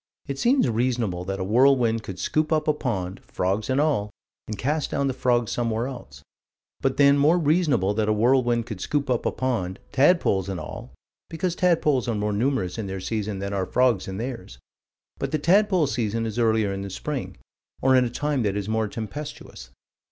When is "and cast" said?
4.47-4.89